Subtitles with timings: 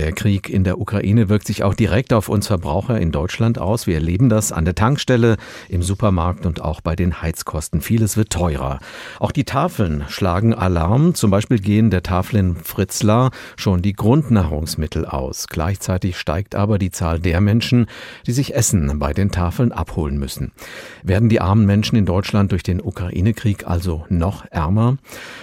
[0.00, 3.86] der Krieg in der Ukraine wirkt sich auch direkt auf uns Verbraucher in Deutschland aus.
[3.86, 5.36] Wir erleben das an der Tankstelle,
[5.68, 7.82] im Supermarkt und auch bei den Heizkosten.
[7.82, 8.78] Vieles wird teurer.
[9.18, 11.14] Auch die Tafeln schlagen Alarm.
[11.14, 15.48] Zum Beispiel gehen der Tafeln Fritzlar schon die Grundnahrungsmittel aus.
[15.48, 17.86] Gleichzeitig steigt aber die Zahl der Menschen,
[18.26, 20.52] die sich Essen bei den Tafeln abholen müssen.
[21.02, 24.96] Werden die armen Menschen in Deutschland durch den Ukraine-Krieg also noch ärmer?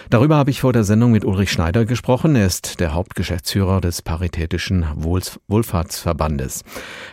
[0.09, 2.35] Darüber habe ich vor der Sendung mit Ulrich Schneider gesprochen.
[2.35, 6.63] Er ist der Hauptgeschäftsführer des Paritätischen Wohlfahrtsverbandes.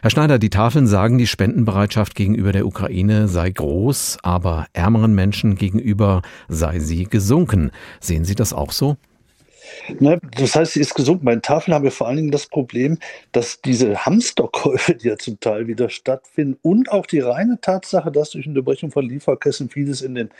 [0.03, 5.57] Herr Schneider, die Tafeln sagen, die Spendenbereitschaft gegenüber der Ukraine sei groß, aber ärmeren Menschen
[5.57, 7.71] gegenüber sei sie gesunken.
[8.01, 8.97] Sehen Sie das auch so?
[9.99, 11.25] Ne, das heißt, sie ist gesunken.
[11.25, 12.99] Bei den Tafeln haben wir vor allen Dingen das Problem,
[13.33, 18.31] dass diese Hamsterkäufe, die ja zum Teil wieder stattfinden, und auch die reine Tatsache, dass
[18.31, 20.31] durch Unterbrechung von Lieferketten vieles in den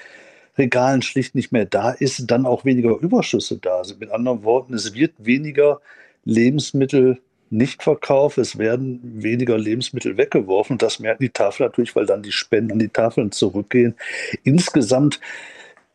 [0.57, 4.01] Regalen schlicht nicht mehr da ist, dann auch weniger Überschüsse da sind.
[4.01, 5.81] Mit anderen Worten, es wird weniger
[6.25, 7.19] Lebensmittel
[7.51, 10.79] nicht verkauft, es werden weniger Lebensmittel weggeworfen.
[10.79, 13.95] Das merken die Tafeln natürlich, weil dann die Spenden an die Tafeln zurückgehen.
[14.43, 15.21] Insgesamt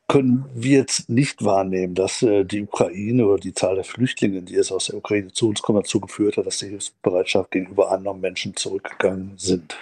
[0.08, 4.56] können wir jetzt nicht wahrnehmen, dass äh, die Ukraine oder die Zahl der Flüchtlinge, die
[4.56, 8.20] es aus der Ukraine zu uns kommen, dazu geführt hat, dass die Hilfsbereitschaft gegenüber anderen
[8.20, 9.78] Menschen zurückgegangen sind.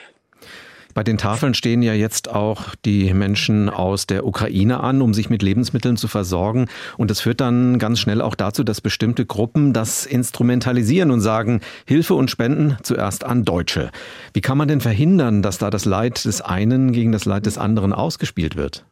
[0.98, 5.30] Bei den Tafeln stehen ja jetzt auch die Menschen aus der Ukraine an, um sich
[5.30, 6.66] mit Lebensmitteln zu versorgen.
[6.98, 11.62] Und das führt dann ganz schnell auch dazu, dass bestimmte Gruppen das instrumentalisieren und sagen,
[11.86, 13.92] Hilfe und Spenden zuerst an Deutsche.
[14.34, 17.60] Wie kann man denn verhindern, dass da das Leid des einen gegen das Leid des
[17.60, 18.84] anderen ausgespielt wird?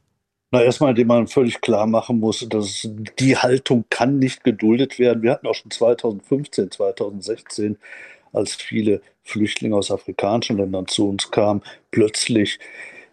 [0.52, 5.24] Na, erstmal, indem man völlig klar machen muss, dass die Haltung kann nicht geduldet werden.
[5.24, 7.80] Wir hatten auch schon 2015, 2016
[8.32, 12.60] als viele Flüchtlinge aus afrikanischen Ländern zu uns kamen, plötzlich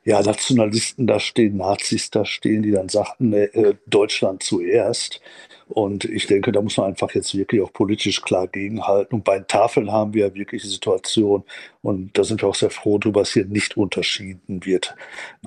[0.04, 5.20] ja, Nationalisten da stehen, Nazis da stehen, die dann sagten, äh, Deutschland zuerst.
[5.68, 9.16] Und ich denke, da muss man einfach jetzt wirklich auch politisch klar gegenhalten.
[9.16, 11.44] Und bei Tafeln haben wir ja wirklich die Situation,
[11.82, 14.94] und da sind wir auch sehr froh darüber, dass hier nicht unterschieden wird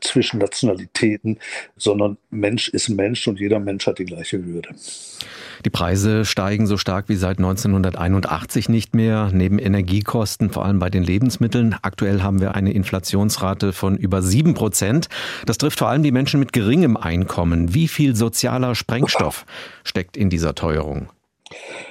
[0.01, 1.39] zwischen Nationalitäten,
[1.77, 4.69] sondern Mensch ist Mensch und jeder Mensch hat die gleiche Würde.
[5.63, 10.89] Die Preise steigen so stark wie seit 1981 nicht mehr, neben Energiekosten, vor allem bei
[10.89, 11.75] den Lebensmitteln.
[11.81, 15.07] Aktuell haben wir eine Inflationsrate von über sieben Prozent.
[15.45, 17.73] Das trifft vor allem die Menschen mit geringem Einkommen.
[17.73, 19.45] Wie viel sozialer Sprengstoff
[19.83, 21.09] steckt in dieser Teuerung?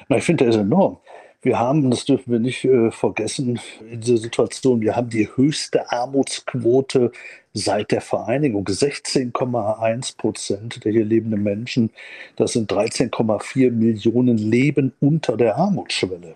[0.08, 0.98] Na, ich finde, der ist enorm.
[1.42, 3.60] Wir haben, das dürfen wir nicht äh, vergessen,
[3.90, 7.12] in dieser Situation, wir haben die höchste Armutsquote
[7.52, 8.64] seit der Vereinigung.
[8.64, 11.90] 16,1 Prozent der hier lebenden Menschen,
[12.36, 16.34] das sind 13,4 Millionen, leben unter der Armutsschwelle.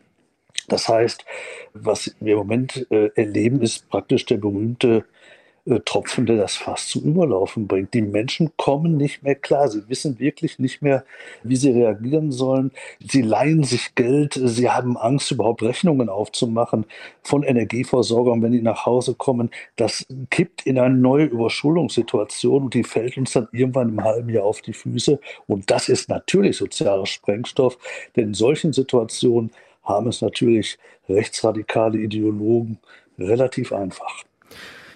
[0.69, 1.25] Das heißt,
[1.73, 5.07] was wir im Moment äh, erleben, ist praktisch der berühmte
[5.85, 7.93] Tropfen, der das Fass zum Überlaufen bringt.
[7.93, 9.69] Die Menschen kommen nicht mehr klar.
[9.69, 11.05] Sie wissen wirklich nicht mehr,
[11.43, 12.71] wie sie reagieren sollen.
[13.01, 14.41] Sie leihen sich Geld.
[14.43, 16.87] Sie haben Angst, überhaupt Rechnungen aufzumachen
[17.23, 19.51] von Energieversorgern, wenn die nach Hause kommen.
[19.77, 24.45] Das kippt in eine neue Überschuldungssituation und die fällt uns dann irgendwann im halben Jahr
[24.45, 25.21] auf die Füße.
[25.47, 27.79] Und das ist natürlich sozialer Sprengstoff,
[28.17, 29.51] denn in solchen Situationen
[29.83, 32.79] haben es natürlich rechtsradikale Ideologen
[33.19, 34.28] relativ einfach.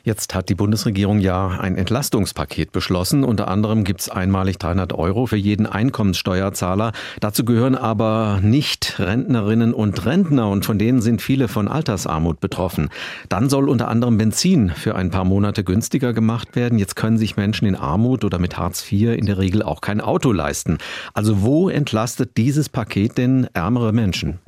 [0.04, 3.22] Jetzt hat die Bundesregierung ja ein Entlastungspaket beschlossen.
[3.22, 6.90] Unter anderem gibt es einmalig 300 Euro für jeden Einkommenssteuerzahler.
[7.20, 12.88] Dazu gehören aber nicht Rentnerinnen und Rentner und von denen sind viele von Altersarmut betroffen.
[13.28, 16.80] Dann soll unter anderem Benzin für ein paar Monate günstiger gemacht werden.
[16.80, 20.00] Jetzt können sich Menschen in Armut oder mit Hartz IV in der Regel auch kein
[20.00, 20.78] Auto leisten.
[21.14, 24.41] Also wo entlastet dieses Paket denn ärmere Menschen?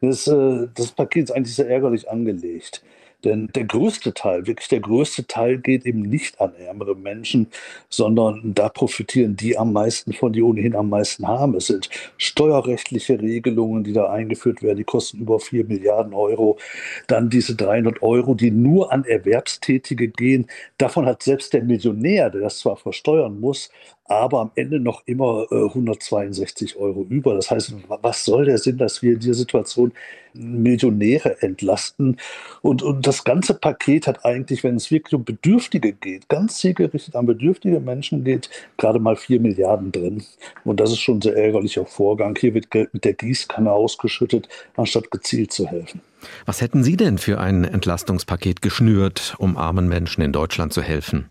[0.00, 2.84] Das, äh, das Paket ist eigentlich sehr ärgerlich angelegt.
[3.24, 7.48] Denn der größte Teil, wirklich der größte Teil geht eben nicht an ärmere Menschen,
[7.88, 11.54] sondern da profitieren die am meisten von, die ohnehin am meisten haben.
[11.54, 16.58] Es sind steuerrechtliche Regelungen, die da eingeführt werden, die kosten über 4 Milliarden Euro.
[17.06, 20.46] Dann diese 300 Euro, die nur an Erwerbstätige gehen.
[20.78, 23.70] Davon hat selbst der Millionär, der das zwar versteuern muss,
[24.10, 27.34] aber am Ende noch immer äh, 162 Euro über.
[27.34, 29.92] Das heißt, was soll der Sinn, dass wir in dieser Situation
[30.34, 32.18] Millionäre entlasten?
[32.62, 37.16] Und, und das ganze Paket hat eigentlich, wenn es wirklich um Bedürftige geht, ganz zielgerichtet
[37.16, 40.22] an bedürftige Menschen geht, gerade mal 4 Milliarden drin.
[40.64, 42.36] Und das ist schon ein sehr ärgerlicher Vorgang.
[42.38, 46.00] Hier wird Geld mit der Gießkanne ausgeschüttet, anstatt gezielt zu helfen.
[46.46, 51.30] Was hätten Sie denn für ein Entlastungspaket geschnürt, um armen Menschen in Deutschland zu helfen?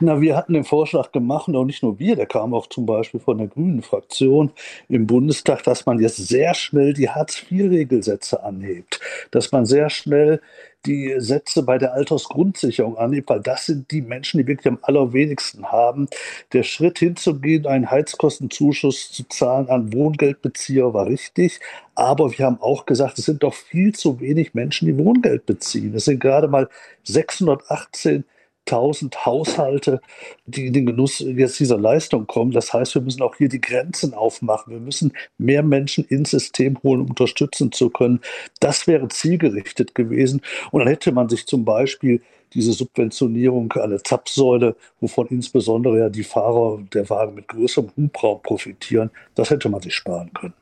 [0.00, 2.86] Na, wir hatten den Vorschlag gemacht, und auch nicht nur wir, der kam auch zum
[2.86, 4.52] Beispiel von der Grünen Fraktion
[4.88, 10.40] im Bundestag, dass man jetzt sehr schnell die Hartz-IV-Regelsätze anhebt, dass man sehr schnell
[10.86, 15.66] die Sätze bei der Altersgrundsicherung anhebt, weil das sind die Menschen, die wirklich am allerwenigsten
[15.66, 16.08] haben.
[16.52, 21.60] Der Schritt hinzugehen, einen Heizkostenzuschuss zu zahlen an Wohngeldbezieher war richtig.
[21.94, 25.94] Aber wir haben auch gesagt, es sind doch viel zu wenig Menschen, die Wohngeld beziehen.
[25.94, 26.68] Es sind gerade mal
[27.04, 28.24] 618
[28.66, 30.00] 1000 Haushalte,
[30.46, 32.50] die in den Genuss jetzt dieser Leistung kommen.
[32.50, 34.72] Das heißt, wir müssen auch hier die Grenzen aufmachen.
[34.72, 38.20] Wir müssen mehr Menschen ins System holen, um unterstützen zu können.
[38.60, 40.42] Das wäre zielgerichtet gewesen.
[40.70, 42.20] Und dann hätte man sich zum Beispiel
[42.54, 49.10] diese Subventionierung eine Zapfsäule, wovon insbesondere ja die Fahrer der Wagen mit größerem Hubraum profitieren,
[49.34, 50.54] das hätte man sich sparen können.